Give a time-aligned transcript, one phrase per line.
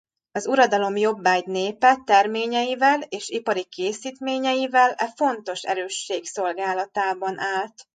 [0.31, 7.87] Az uradalom jobbágy népe terményeivel és ipari készítményeivel e fontos erősség szolgálatában állt.